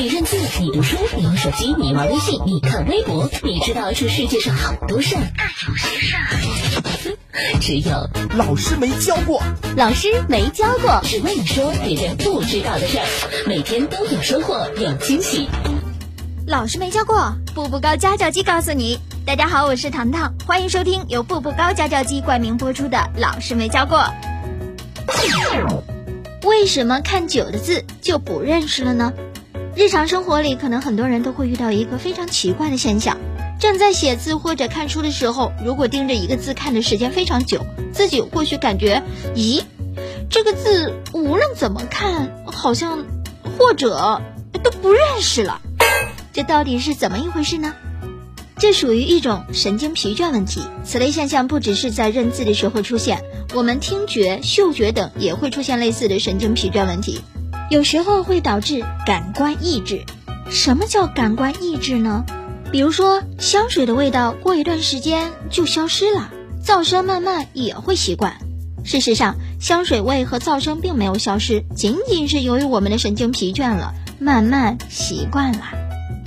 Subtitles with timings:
[0.00, 9.42] 你认字，你读书，你玩手机，你玩微信，你看微博，你知道这世界上好多事儿，但有些事儿，只有老师没教过。
[9.76, 13.04] 老师没教过，只为你说别人不知道的事儿，
[13.46, 15.46] 每天都有收获，有惊喜。
[16.46, 18.98] 老师没教过，步步高家教机告诉你。
[19.26, 23.98] 大家好，我是糖糖，欢迎收听由步步高家教机冠名播出的《老师没教过》。
[26.46, 29.12] 为什么看久的字就不认识了呢？
[29.80, 33.16] 日常生活里，可能很多人都会遇到一个非常奇怪的现象：
[33.58, 39.02] 正在写字或者看书的时候，如果盯着一个字看的时间非常久，自己或许感觉，
[39.34, 39.62] 咦，
[40.28, 43.06] 这个字无论怎么看，好像
[43.56, 44.20] 或者
[44.62, 45.62] 都不认识了。
[46.34, 47.72] 这到底是怎么一回事呢？
[48.58, 50.60] 这属于一种神经疲倦问题。
[50.84, 57.22] 此类现象不只是在认字的时候出现，我们听觉、嗅觉等也会出现类似的神经疲倦问题。
[57.70, 60.04] 有时候会导致感官抑制。
[60.50, 62.24] 什么叫感官抑制呢？
[62.72, 66.30] 比如说香水的味道过一段时间就消失了，
[66.64, 68.34] 噪声慢慢也会习惯。
[68.82, 75.60] 事实上，香水味和噪声并没有消失，仅仅是由于我们的神经疲倦了，慢慢习惯了。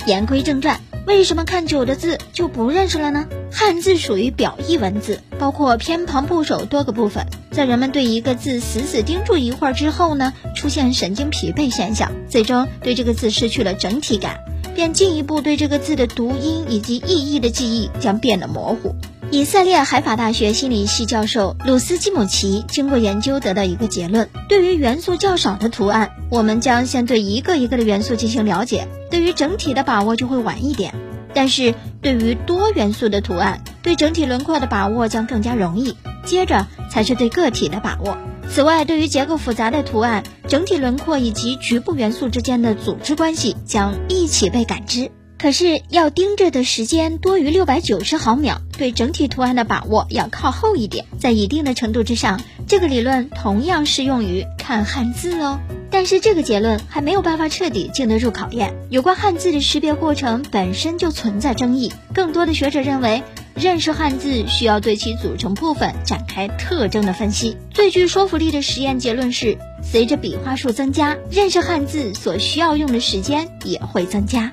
[0.06, 0.80] 言归正传。
[1.06, 3.26] 为什么看久的字就不认识了呢？
[3.52, 7.26] 汉字属于表意文字，包括偏旁部首多个部分。
[7.50, 14.40] 在人们对一个字死死盯住一会儿之后呢，出现神经疲惫现象，最终对这个字失去了整体感，
[14.74, 18.94] 便进一步对这个字的读音以及意义的记忆将变得模糊。
[19.30, 30.92] 以色列海法大学心理系教授鲁斯基姆奇经过研究得到一个结论：对于元素较少的图案，我们将先对一个一个的元素进行了解，对于整体的把握就会晚一点；
[31.34, 35.96] 但是对于多元素的图案，对整体轮廓的把握将更加容易。
[36.24, 38.16] 接着才是对个体的把握。
[38.48, 45.10] 此外，对于结构复杂的图案，整体轮廓以及局部元素之间的组织关系将一起被感知。
[45.44, 51.04] 可是要盯着的时间多于六百九十毫秒，对整体图案的把握要靠后一点。
[51.18, 55.60] 在一定的程度之上，这个理论同样适用于看汉字哦。
[55.90, 58.72] 但是这个结论还没有办法彻底经得住考验。
[58.88, 61.92] 有关汉字的识别过程本身就存在争议。
[62.14, 63.22] 更多的学者认为，
[63.54, 67.58] 认识汉字需要对其组成部分展开特征的分析。
[67.70, 74.50] 最具说服力的实验结论是，随着笔画数增加，认识汉字所需要用的时间也会增加。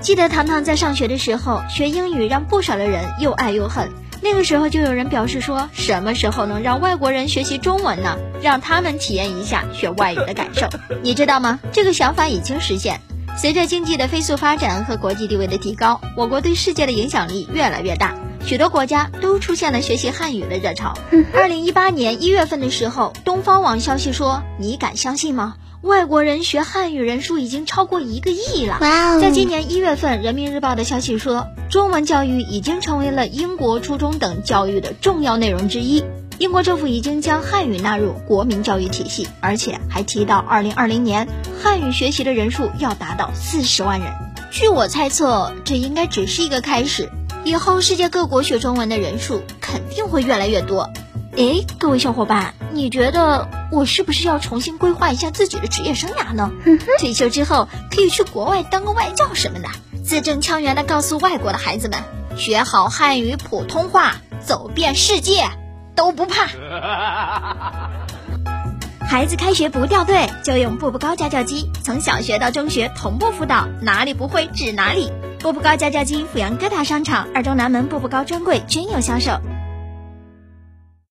[0.00, 3.90] 记得糖糖在上学的时候，学英语让不少的人又爱又恨。
[4.22, 8.16] 那个时候就有人表示说，什么时候能让外国人学习中文呢？
[8.42, 10.68] 让他们体验一下学外语的感受。
[11.02, 11.60] 你知道吗？
[11.70, 13.00] 这个想法已经实现。
[13.36, 20.94] 随着经济的飞速发展和国际地位的提高，我国对世界的影响力越来越大，许多国家都出现了学习汉语的热潮。
[21.34, 25.56] 二零一八年一月份的时候，东方网消息说，你敢相信吗？
[25.82, 28.76] 外国人学汉语人数已经超过一个亿了。
[28.82, 29.20] 哇哦！
[29.20, 36.04] 在今年一月份，《人民日报》的消息说，中文教育已经成为了英国初中等教育的重要内容之一。
[36.36, 41.26] 英国政府已经将汉语纳入国民教育体系，而且还提到，二零二零年
[41.62, 44.12] 汉语学习的人数要达到四十万人。
[44.50, 47.08] 据我猜测，这应该只是一个开始，
[47.44, 50.90] 以后世界各国学中文的人数肯定会越来越多。
[51.36, 56.50] 哎，各位小伙伴，你觉得我是不是要重新规划一下自己的职业生涯呢？
[56.98, 59.68] 退休之后可以去国外当个外教什么的，
[60.02, 62.00] 字正腔圆的告诉外国的孩子们，
[62.36, 65.44] 学好汉语普通话，走遍世界
[65.94, 66.48] 都不怕。
[69.08, 75.12] 孩子开学不掉队，就用步步高家教机，从小学到中学同步辅导，哪里不会指哪里。
[75.38, 79.40] 步步高家教机阜阳各大商场、二中南门步步高专柜均有销售。